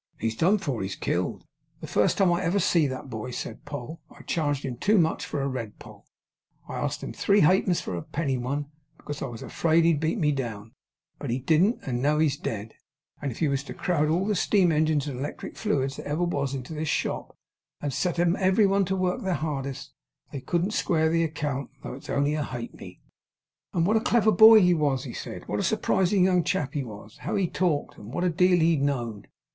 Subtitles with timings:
[0.17, 0.81] He's done for.
[0.81, 1.45] He's killed.
[1.79, 5.27] The first time I ever see that boy,' said Poll, 'I charged him too much
[5.27, 6.07] for a red poll.
[6.67, 8.65] I asked him three halfpence for a penny one,
[8.97, 10.71] because I was afraid he'd beat me down.
[11.19, 11.81] But he didn't.
[11.83, 12.73] And now he's dead;
[13.21, 16.23] and if you was to crowd all the steam engines and electric fluids that ever
[16.23, 17.37] was, into this shop,
[17.79, 19.93] and set 'em every one to work their hardest,
[20.31, 23.13] they couldn't square the account, though it's only a ha'penny!' Mr Sweedlepipe turned aside to
[23.13, 23.77] the towel, and wiped his eyes with it.
[23.77, 25.47] 'And what a clever boy he was!' he said.
[25.47, 27.17] 'What a surprising young chap he was!
[27.19, 27.99] How he talked!
[27.99, 29.27] and what a deal he know'd!